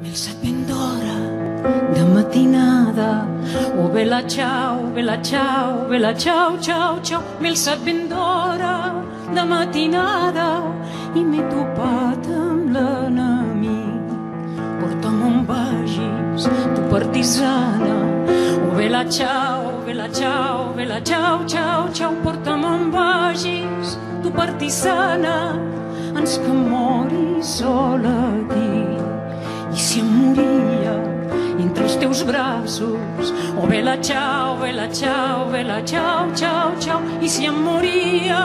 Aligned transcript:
Mil 0.00 0.14
ben 0.42 0.64
d'hora 0.64 1.16
de 1.92 2.04
matinada. 2.14 3.26
Oh, 3.76 3.88
bella 3.88 4.22
ciao, 4.28 4.92
bella 4.94 5.20
ciao, 5.20 5.88
bella 5.88 6.14
ciao, 6.14 6.56
ciao, 6.60 7.00
ciao 7.02 7.20
Mil 7.40 7.54
ben 7.84 8.08
d'hora 8.08 8.94
de 9.34 9.42
matinada. 9.42 10.62
I 11.16 11.24
m'he 11.24 11.42
topat 11.50 12.26
amb 12.30 12.70
l'enemic. 12.74 14.06
Porta'm 14.80 15.22
on 15.28 15.44
vagis, 15.46 16.44
tu 16.74 16.82
partisana. 16.92 17.96
Oh, 18.68 18.76
bella 18.76 19.04
ciao, 19.10 19.82
bella 19.84 20.08
ciao, 20.12 20.74
bella 20.76 21.00
ciao, 21.02 21.44
ciao, 21.44 21.90
ciao 21.92 22.12
porta'm 22.22 22.62
on 22.62 22.90
vagis, 22.92 23.98
tu 24.22 24.30
partisana. 24.30 25.58
Ens 26.14 26.38
que 26.38 26.52
mori 26.52 27.42
sola 27.42 28.14
aquí 28.38 28.87
i 29.78 29.80
si 29.80 30.00
em 30.00 30.08
moria 30.10 30.92
entre 31.62 31.84
els 31.86 31.94
teus 32.02 32.24
braços. 32.26 33.28
Oh 33.54 33.66
bella 33.70 33.94
ciao, 34.02 34.56
bella 34.58 34.88
ciao, 34.90 35.44
bella 35.52 35.76
ciao, 35.86 36.26
ciao, 36.34 36.72
ciao 36.82 36.98
i 37.22 37.28
si 37.30 37.46
em 37.46 37.60
moria 37.62 38.40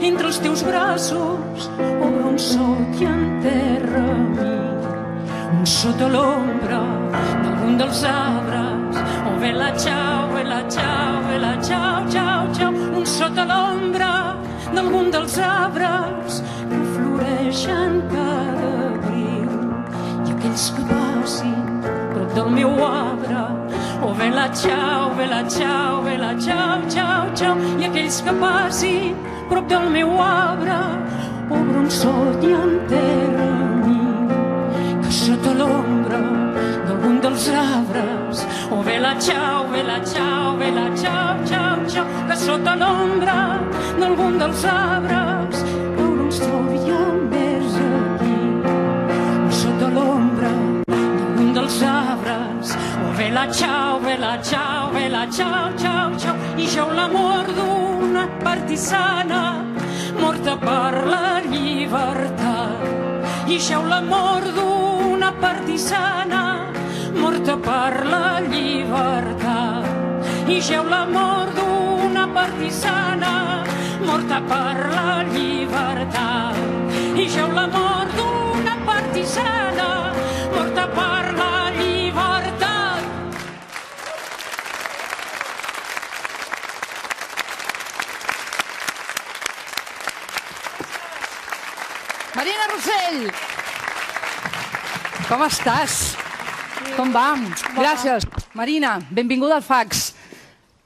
entre 0.00 0.26
els 0.32 0.40
teus 0.42 0.64
braços 0.66 1.68
un 1.78 2.38
sot 2.42 2.98
i 2.98 3.06
enterra 3.06 4.02
mi 4.32 4.50
un 5.60 5.62
sota 5.76 6.08
l'ombra 6.10 6.80
d'algun 7.44 7.78
dels 7.78 8.02
arbres. 8.10 8.98
Oh 9.30 9.38
bella 9.38 9.70
ciao, 9.78 10.26
bella 10.34 10.60
ciao, 10.68 11.22
bella 11.28 11.54
ciao, 11.62 12.10
ciao, 12.10 12.50
ciao 12.58 12.72
un 12.98 13.06
sota 13.06 13.46
l'ombra 13.46 14.10
d'algun 14.74 15.14
dels 15.14 15.38
arbres 15.38 16.42
del 22.44 22.52
meu 22.52 22.84
arbre 22.84 23.36
oh 24.02 24.12
bella 24.12 24.50
ciao, 24.52 25.14
bella 25.14 25.48
ciao, 25.48 26.02
bella 26.02 26.38
ciao, 26.38 26.80
ciao, 26.88 27.34
ciao 27.34 27.56
i 27.78 27.84
aquells 27.84 28.20
que 28.22 28.32
passin 28.40 29.16
prop 29.48 29.66
del 29.68 29.88
meu 29.90 30.10
arbre 30.20 30.76
obre 31.48 31.78
un 31.78 31.90
sot 31.90 32.44
i 32.44 32.52
enterra 32.52 33.48
mi 33.84 33.96
que 35.00 35.12
sota 35.20 35.54
l'ombra 35.60 36.20
d'algun 36.86 37.18
dels 37.24 37.48
arbres 37.48 38.46
oh 38.70 38.82
bella 38.82 39.14
ciao, 39.18 39.64
bella 39.72 39.98
ciao, 40.04 40.54
bella 40.56 40.86
ciao, 40.94 41.40
ciao, 41.46 41.88
ciao 41.88 42.06
que 42.28 42.36
sota 42.36 42.76
l'ombra 42.76 43.40
d'algun 43.98 44.38
dels 44.38 44.64
arbres 44.64 45.64
veure 45.96 46.22
un 46.28 46.32
sol 46.32 46.72
i 46.76 46.84
més 46.84 47.13
bella 53.16 53.50
ciao, 53.50 53.98
bella 54.00 54.40
ciao, 54.42 54.90
bella 54.90 55.28
ciao, 55.30 55.74
ciao, 55.76 56.16
ciao. 56.16 56.34
I 56.56 56.66
jo 56.66 56.90
l'amor 56.92 57.52
d'una 57.52 58.28
partisana 58.42 59.64
morta 60.18 60.56
per 60.56 61.06
la 61.06 61.40
llibertat. 61.40 63.46
I 63.46 63.58
jo 63.58 63.82
l'amor 63.82 64.42
d'una 64.52 65.32
partisana 65.32 66.70
morta 67.14 67.56
per 67.56 68.06
la 68.06 68.40
llibertat. 68.40 69.86
I 70.46 70.60
jo 70.60 70.82
l'amor 70.82 71.52
d'una 71.54 72.28
partisana 72.28 73.62
morta 74.00 74.40
per 74.40 74.90
la 74.94 75.22
llibertat. 75.22 76.56
I 77.14 77.28
jo 77.28 77.46
l'amor 77.46 78.06
d'una 78.16 78.76
partisana 78.84 80.12
morta 80.52 80.88
per 80.88 81.34
la 81.38 81.53
Marina 92.44 92.64
Rossell! 92.68 93.22
Com 95.30 95.42
estàs? 95.46 95.92
Com 96.92 97.08
vam? 97.14 97.46
Gràcies. 97.72 98.26
Marina, 98.52 98.98
benvinguda 99.08 99.56
al 99.56 99.62
fax. 99.64 100.10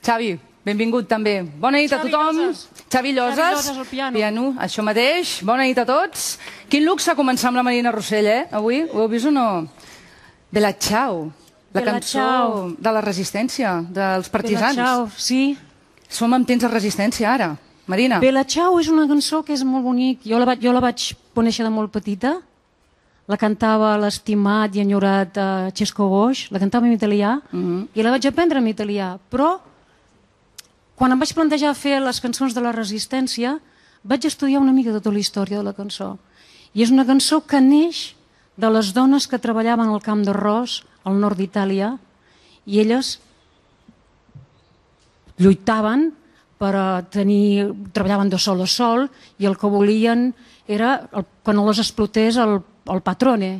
Xavi, 0.00 0.30
benvingut 0.64 1.10
també. 1.10 1.42
Bona 1.44 1.82
nit 1.82 1.92
Xavi 1.92 2.08
a 2.08 2.14
tothom. 2.14 2.38
Lloses. 2.38 2.86
Xavi 2.86 3.12
Lloses. 3.12 3.36
Xavi 3.36 3.68
Lloses 3.68 3.90
piano. 3.90 4.16
Piano, 4.16 4.44
això 4.64 4.80
mateix. 4.86 5.34
Bona 5.44 5.66
nit 5.68 5.76
a 5.76 5.84
tots. 5.84 6.38
Quin 6.72 6.86
luxe 6.88 7.12
començar 7.18 7.50
amb 7.50 7.60
la 7.60 7.66
Marina 7.68 7.92
Rossell, 7.92 8.30
eh? 8.32 8.46
Avui, 8.48 8.86
ho 8.88 9.02
heu 9.02 9.10
vist 9.12 9.28
o 9.28 9.34
no? 9.36 9.66
Bella 10.48 10.72
Ciao. 10.72 11.26
La 11.74 11.82
Bella 11.82 11.98
cançó 11.98 12.16
Ciao. 12.16 12.64
de 12.78 12.94
la 12.96 13.04
resistència, 13.04 13.74
dels 13.92 14.32
partisans. 14.32 14.72
Bella 14.72 14.88
Ciao, 14.88 15.10
sí. 15.18 15.42
Som 16.08 16.32
en 16.32 16.48
temps 16.48 16.64
de 16.64 16.72
resistència, 16.72 17.28
ara. 17.28 17.50
Marina. 17.86 18.20
Bella 18.22 18.44
Ciao 18.46 18.78
és 18.80 18.88
una 18.88 19.06
cançó 19.10 19.42
que 19.44 19.52
és 19.56 19.62
molt 19.66 19.84
bonic. 19.84 20.22
Jo 20.24 20.38
la, 20.38 20.46
vaig, 20.46 20.62
jo 20.62 20.72
la 20.72 20.80
vaig 20.84 21.08
conèixer 21.34 21.64
de 21.66 21.70
molt 21.74 21.90
petita. 21.92 22.36
La 23.30 23.36
cantava 23.38 23.96
l'estimat 24.02 24.74
i 24.76 24.82
enyorat 24.82 25.36
uh, 25.38 25.70
Xesco 25.74 26.06
Boix, 26.10 26.48
la 26.50 26.58
cantava 26.62 26.86
en 26.86 26.92
italià, 26.96 27.36
Mhm. 27.52 27.88
i 27.94 28.02
la 28.02 28.10
vaig 28.10 28.26
aprendre 28.26 28.58
en 28.58 28.66
italià. 28.66 29.18
Però, 29.30 29.58
quan 30.96 31.12
em 31.12 31.18
vaig 31.18 31.32
plantejar 31.34 31.74
fer 31.74 32.00
les 32.02 32.20
cançons 32.20 32.54
de 32.54 32.60
la 32.60 32.72
resistència, 32.72 33.58
vaig 34.02 34.24
estudiar 34.26 34.60
una 34.60 34.72
mica 34.72 34.92
tota 34.92 35.10
la 35.12 35.18
història 35.18 35.58
de 35.58 35.64
la 35.64 35.72
cançó. 35.74 36.18
I 36.74 36.82
és 36.82 36.90
una 36.90 37.06
cançó 37.06 37.40
que 37.46 37.60
neix 37.60 38.14
de 38.56 38.70
les 38.70 38.92
dones 38.92 39.26
que 39.26 39.38
treballaven 39.38 39.88
al 39.88 40.02
camp 40.02 40.22
d'arròs 40.24 40.82
al 41.04 41.18
nord 41.20 41.36
d'Itàlia, 41.38 41.98
i 42.66 42.78
elles 42.80 43.18
lluitaven 45.38 46.12
per 46.62 46.76
a 46.78 47.02
tenir, 47.10 47.72
treballaven 47.90 48.30
de 48.30 48.38
sol 48.38 48.62
a 48.62 48.68
sol 48.70 49.08
i 49.42 49.48
el 49.50 49.58
que 49.58 49.66
volien 49.66 50.28
era 50.70 50.94
el, 51.10 51.26
que 51.42 51.54
no 51.56 51.66
les 51.66 51.80
explotés 51.82 52.38
el, 52.38 52.60
el 52.86 53.02
patrone. 53.02 53.56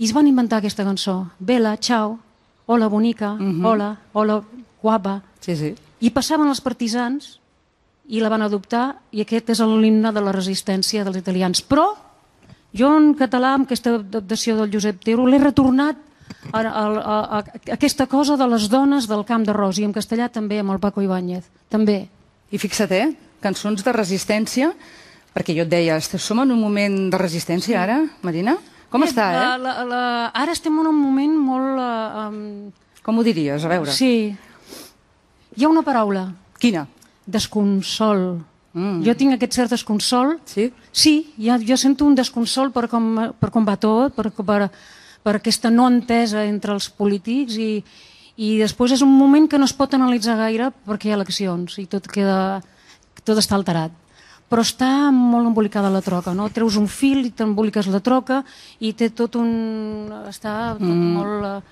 I 0.00 0.08
es 0.08 0.14
van 0.16 0.30
inventar 0.30 0.62
aquesta 0.62 0.86
cançó. 0.86 1.18
Bella, 1.38 1.76
ciao, 1.76 2.16
hola 2.64 2.88
bonica, 2.88 3.34
hola, 3.36 3.90
hola 4.16 4.40
guapa. 4.80 5.20
Sí, 5.44 5.56
sí. 5.56 5.74
I 6.00 6.10
passaven 6.10 6.48
els 6.48 6.62
partisans 6.64 7.36
i 8.08 8.22
la 8.22 8.32
van 8.32 8.42
adoptar 8.48 8.86
i 9.12 9.20
aquest 9.22 9.52
és 9.52 9.60
l'himne 9.60 10.10
de 10.16 10.24
la 10.24 10.32
resistència 10.32 11.04
dels 11.04 11.20
italians. 11.20 11.60
Però 11.60 11.90
jo 12.72 12.88
en 12.96 13.12
català, 13.18 13.52
amb 13.58 13.68
aquesta 13.68 13.98
adaptació 14.00 14.56
del 14.56 14.72
Josep 14.72 15.04
Tero, 15.04 15.28
l'he 15.28 15.42
retornat 15.42 16.00
a, 16.50 16.64
a, 16.64 16.64
a, 16.64 17.20
a, 17.38 17.44
aquesta 17.76 18.08
cosa 18.08 18.38
de 18.40 18.48
les 18.48 18.70
dones 18.72 19.06
del 19.10 19.26
camp 19.28 19.44
d'arròs 19.44 19.78
i 19.78 19.86
en 19.86 19.92
castellà 19.92 20.32
també 20.32 20.58
amb 20.62 20.72
el 20.72 20.80
Paco 20.80 21.04
Ibáñez. 21.04 21.44
També. 21.68 22.08
I 22.52 22.60
fixa't, 22.60 22.92
eh? 22.92 23.08
Cançons 23.42 23.82
de 23.82 23.94
resistència, 23.94 24.70
perquè 25.32 25.56
jo 25.56 25.64
et 25.64 25.72
deia, 25.72 25.98
som 26.00 26.42
en 26.44 26.52
un 26.52 26.60
moment 26.60 26.98
de 27.10 27.18
resistència 27.18 27.80
ara, 27.82 28.02
Marina? 28.22 28.58
Com 28.92 29.00
Bé, 29.02 29.08
està, 29.08 29.30
la, 29.32 29.42
eh? 29.42 29.58
la, 29.64 29.74
la, 29.88 30.00
ara 30.36 30.52
estem 30.52 30.76
en 30.78 30.90
un 30.90 30.98
moment 30.98 31.36
molt... 31.40 31.80
Uh, 31.80 32.28
um, 32.28 33.02
Com 33.02 33.18
ho 33.18 33.24
diries? 33.26 33.64
A 33.64 33.70
veure. 33.72 33.90
sí. 33.90 34.36
Hi 35.56 35.64
ha 35.64 35.68
una 35.68 35.82
paraula, 35.84 36.30
Quina? 36.60 36.86
desconsol. 37.26 38.40
Mm. 38.72 39.02
Jo 39.04 39.14
tinc 39.18 39.34
aquest 39.34 39.56
cert 39.58 39.72
desconsol. 39.74 40.38
Sí? 40.48 40.70
Sí, 40.92 41.14
ja, 41.36 41.58
jo 41.60 41.76
sento 41.76 42.06
un 42.08 42.14
desconsol 42.16 42.70
per 42.72 42.86
com, 42.88 43.10
per 43.40 43.50
com 43.52 43.66
va 43.68 43.76
tot, 43.80 44.14
per, 44.16 44.30
per, 44.32 44.70
per 45.22 45.34
aquesta 45.36 45.70
no 45.70 45.88
entesa 45.92 46.46
entre 46.48 46.72
els 46.72 46.88
polítics 46.88 47.58
i, 47.60 47.82
i 48.36 48.54
després 48.60 48.94
és 48.96 49.02
un 49.04 49.12
moment 49.12 49.48
que 49.48 49.58
no 49.60 49.68
es 49.68 49.74
pot 49.76 49.92
analitzar 49.94 50.38
gaire 50.40 50.70
perquè 50.86 51.08
hi 51.08 51.12
ha 51.12 51.18
eleccions 51.18 51.76
i 51.82 51.86
tot 51.90 52.08
queda 52.08 52.62
tot 53.22 53.38
està 53.38 53.58
alterat 53.58 53.92
però 54.52 54.60
està 54.66 55.08
molt 55.16 55.48
embolicada 55.48 55.88
la 55.88 56.02
troca, 56.04 56.34
no? 56.36 56.50
Treus 56.52 56.76
un 56.76 56.84
fil 56.84 57.22
i 57.24 57.30
t'emboliques 57.32 57.88
la 57.88 58.02
troca 58.04 58.42
i 58.84 58.92
té 58.92 59.08
tot 59.16 59.38
un... 59.40 59.48
està 60.28 60.74
tot 60.76 60.84
mm. 60.84 61.14
molt 61.16 61.46
uh, 61.48 61.62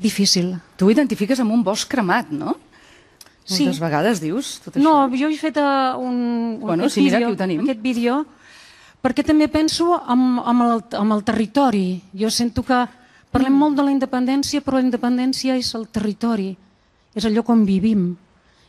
difícil. 0.00 0.54
Tu 0.80 0.88
ho 0.88 0.94
identifiques 0.94 1.42
amb 1.44 1.52
un 1.52 1.64
bosc 1.66 1.90
cremat, 1.92 2.32
no? 2.32 2.56
Sí. 3.44 3.66
Moltes 3.66 3.82
vegades 3.82 4.22
dius 4.22 4.54
tot 4.64 4.78
això. 4.78 4.84
No, 4.86 4.94
jo 5.12 5.28
he 5.28 5.36
fet 5.36 5.60
uh, 5.60 5.98
un, 6.00 6.16
un 6.56 6.62
Bueno, 6.62 6.86
aquest 6.86 6.96
sí, 6.96 7.04
mira, 7.04 7.20
vídeo, 7.20 7.34
ho 7.34 7.40
tenim. 7.42 7.60
aquest 7.66 7.84
vídeo 7.84 8.16
perquè 9.04 9.26
també 9.26 9.50
penso 9.52 9.92
amb, 10.00 10.40
amb, 10.40 10.64
el, 10.70 10.82
amb 11.02 11.18
el 11.18 11.24
territori. 11.28 12.00
Jo 12.16 12.32
sento 12.32 12.64
que 12.64 12.80
parlem 13.30 13.52
Mm. 13.52 13.58
molt 13.58 13.76
de 13.76 13.82
la 13.82 13.90
independència, 13.94 14.60
però 14.60 14.78
la 14.78 14.86
independència 14.86 15.56
és 15.56 15.74
el 15.74 15.88
territori, 15.88 16.56
és 17.14 17.24
allò 17.24 17.42
on 17.46 17.64
vivim, 17.64 18.16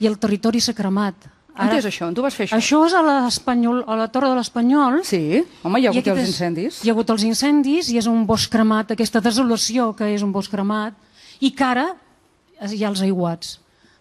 i 0.00 0.06
el 0.06 0.18
territori 0.18 0.60
s'ha 0.60 0.74
cremat. 0.74 1.14
On 1.56 1.70
és 1.70 1.84
això? 1.86 2.08
On 2.08 2.14
tu 2.14 2.22
vas 2.22 2.34
fer 2.34 2.48
això? 2.48 2.56
Això 2.56 2.80
és 2.86 2.94
a, 2.94 3.00
a 3.00 3.96
la 3.96 4.08
Torre 4.08 4.28
de 4.28 4.34
l'Espanyol. 4.34 5.04
Sí, 5.04 5.44
home, 5.62 5.78
hi 5.80 5.86
ha 5.86 5.90
hagut 5.90 6.08
els 6.08 6.26
incendis. 6.26 6.80
Hi 6.82 6.90
ha 6.90 6.92
hagut 6.92 7.10
els 7.14 7.22
incendis 7.22 7.90
i 7.90 7.98
és 7.98 8.08
un 8.10 8.26
bosc 8.26 8.50
cremat, 8.50 8.90
aquesta 8.90 9.20
desolació 9.20 9.92
que 9.94 10.08
és 10.14 10.22
un 10.22 10.32
bosc 10.32 10.50
cremat, 10.50 10.94
i 11.40 11.52
que 11.54 11.64
ara 11.64 11.86
hi 12.72 12.82
ha 12.82 12.88
els 12.90 13.04
aiguats. 13.06 13.60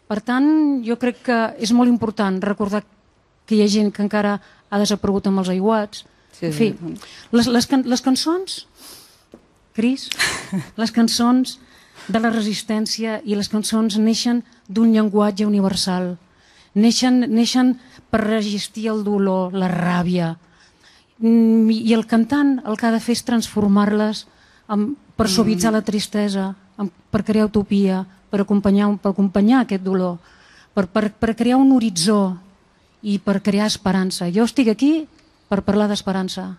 Per 0.09 0.19
tant, 0.21 0.81
jo 0.85 0.97
crec 0.97 1.21
que 1.27 1.37
és 1.59 1.71
molt 1.71 1.89
important 1.89 2.41
recordar 2.41 2.83
que 3.45 3.55
hi 3.55 3.61
ha 3.61 3.69
gent 3.69 3.91
que 3.93 4.01
encara 4.01 4.39
ha 4.69 4.79
desaparegut 4.81 5.27
amb 5.29 5.43
els 5.43 5.49
aiguats. 5.53 6.05
Sí, 6.33 6.47
en 6.47 6.53
fi, 6.53 6.71
sí. 6.73 6.93
les, 7.31 7.47
les, 7.47 7.67
can 7.69 7.83
les 7.85 8.01
cançons, 8.01 8.63
Cris, 9.73 10.09
les 10.81 10.91
cançons 10.93 11.57
de 12.07 12.19
la 12.19 12.31
resistència 12.33 13.21
i 13.23 13.35
les 13.37 13.49
cançons 13.49 13.97
neixen 13.97 14.43
d'un 14.67 14.91
llenguatge 14.93 15.45
universal. 15.47 16.15
Neixen, 16.75 17.23
neixen 17.29 17.75
per 18.11 18.23
resistir 18.25 18.87
el 18.91 19.03
dolor, 19.05 19.53
la 19.53 19.69
ràbia. 19.71 20.33
Mm, 21.19 21.69
I 21.71 21.93
el 21.93 22.05
cantant 22.09 22.57
el 22.65 22.77
que 22.77 22.87
ha 22.89 22.93
de 22.95 23.01
fer 23.01 23.13
és 23.17 23.23
transformar-les 23.25 24.25
per 25.15 25.27
suavitzar 25.29 25.71
la 25.71 25.83
tristesa, 25.85 26.55
amb- 26.77 26.91
per 27.11 27.23
crear 27.23 27.45
utopia, 27.45 28.03
per 28.33 28.41
acompanyar, 28.41 28.89
per 28.97 29.11
acompanyar 29.13 29.61
aquest 29.61 29.83
dolor, 29.85 30.17
per, 30.73 30.87
per, 30.89 31.11
per 31.11 31.35
crear 31.37 31.59
un 31.61 31.71
horitzó 31.75 32.37
i 33.03 33.19
per 33.19 33.41
crear 33.45 33.67
esperança. 33.69 34.31
Jo 34.33 34.47
estic 34.49 34.71
aquí 34.73 35.07
per 35.49 35.61
parlar 35.61 35.87
d'esperança. 35.91 36.55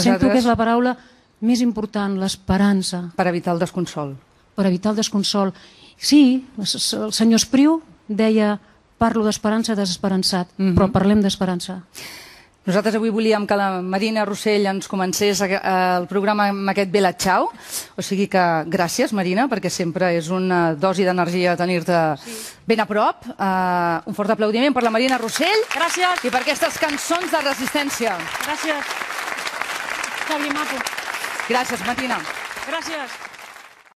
Sento 0.00 0.28
que 0.30 0.38
és 0.38 0.46
la 0.46 0.56
paraula 0.56 0.94
més 1.44 1.60
important, 1.60 2.16
l'esperança, 2.18 3.10
per 3.16 3.26
evitar 3.28 3.54
el 3.54 3.60
desconsol. 3.60 4.16
per 4.54 4.66
evitar 4.66 4.90
el 4.92 4.96
desconsol. 4.96 5.52
Sí, 5.98 6.46
el 6.58 7.12
senyor 7.12 7.40
Espriu 7.40 7.80
deia 8.08 8.58
parlo 8.98 9.24
d'esperança 9.24 9.74
desesperançat, 9.74 10.46
Mhm. 10.56 10.74
però 10.76 10.90
parlem 10.92 11.20
d'esperança. 11.20 11.82
Nosaltres 12.64 12.94
avui 12.94 13.10
volíem 13.10 13.46
que 13.46 13.56
la 13.56 13.82
Marina 13.82 14.24
Rossell 14.24 14.64
ens 14.66 14.86
comencés 14.88 15.40
el 15.42 16.06
programa 16.08 16.46
amb 16.48 16.70
aquest 16.70 16.90
Bella 16.90 17.12
Ciao. 17.12 17.50
O 17.96 18.00
sigui 18.00 18.26
que 18.26 18.38
gràcies, 18.66 19.12
Marina, 19.12 19.48
perquè 19.48 19.68
sempre 19.68 20.16
és 20.16 20.30
una 20.30 20.72
dosi 20.74 21.04
d'energia 21.04 21.56
tenir-te 21.58 22.14
ben 22.66 22.80
a 22.80 22.86
prop. 22.86 23.26
Uh, 23.36 24.00
un 24.08 24.14
fort 24.14 24.30
aplaudiment 24.30 24.72
per 24.72 24.82
la 24.82 24.90
Marina 24.90 25.18
Rossell 25.18 25.60
Gràcies, 25.74 26.24
i 26.24 26.30
per 26.30 26.40
aquestes 26.40 26.78
cançons 26.78 27.30
de 27.30 27.40
resistència. 27.42 28.16
gràcies. 28.46 28.84
Xavi 30.28 30.48
Mato, 30.48 31.03
Gràcies, 31.48 31.80
Marina. 31.86 32.18
gràcies. 32.66 33.33